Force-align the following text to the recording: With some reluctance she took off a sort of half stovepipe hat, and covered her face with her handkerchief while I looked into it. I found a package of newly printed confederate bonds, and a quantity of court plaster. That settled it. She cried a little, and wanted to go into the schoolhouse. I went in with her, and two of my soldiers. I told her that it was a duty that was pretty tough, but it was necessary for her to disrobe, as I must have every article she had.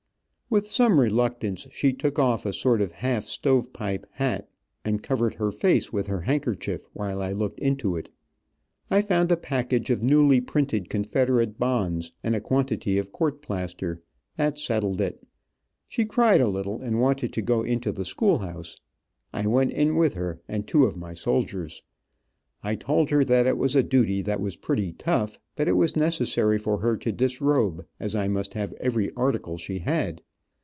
With 0.51 0.67
some 0.67 0.99
reluctance 0.99 1.65
she 1.71 1.93
took 1.93 2.19
off 2.19 2.45
a 2.45 2.51
sort 2.51 2.81
of 2.81 2.91
half 2.91 3.23
stovepipe 3.23 4.05
hat, 4.11 4.49
and 4.83 5.01
covered 5.01 5.35
her 5.35 5.49
face 5.49 5.93
with 5.93 6.07
her 6.07 6.19
handkerchief 6.19 6.89
while 6.91 7.21
I 7.21 7.31
looked 7.31 7.61
into 7.61 7.95
it. 7.95 8.09
I 8.89 9.01
found 9.01 9.31
a 9.31 9.37
package 9.37 9.89
of 9.91 10.03
newly 10.03 10.41
printed 10.41 10.89
confederate 10.89 11.57
bonds, 11.57 12.11
and 12.21 12.35
a 12.35 12.41
quantity 12.41 12.97
of 12.97 13.13
court 13.13 13.41
plaster. 13.41 14.01
That 14.35 14.59
settled 14.59 14.99
it. 14.99 15.25
She 15.87 16.03
cried 16.03 16.41
a 16.41 16.49
little, 16.49 16.81
and 16.81 16.99
wanted 16.99 17.31
to 17.31 17.41
go 17.41 17.61
into 17.63 17.93
the 17.93 18.03
schoolhouse. 18.03 18.75
I 19.31 19.47
went 19.47 19.71
in 19.71 19.95
with 19.95 20.15
her, 20.15 20.41
and 20.49 20.67
two 20.67 20.83
of 20.85 20.97
my 20.97 21.13
soldiers. 21.13 21.81
I 22.61 22.75
told 22.75 23.09
her 23.09 23.23
that 23.23 23.47
it 23.47 23.57
was 23.57 23.73
a 23.73 23.83
duty 23.83 24.21
that 24.23 24.41
was 24.41 24.57
pretty 24.57 24.91
tough, 24.91 25.39
but 25.55 25.69
it 25.69 25.77
was 25.77 25.95
necessary 25.95 26.57
for 26.57 26.79
her 26.79 26.97
to 26.97 27.13
disrobe, 27.13 27.85
as 28.01 28.17
I 28.17 28.27
must 28.27 28.53
have 28.55 28.73
every 28.81 29.13
article 29.13 29.57
she 29.57 29.79
had. 29.79 30.21